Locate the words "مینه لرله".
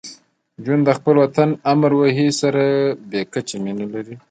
3.63-4.15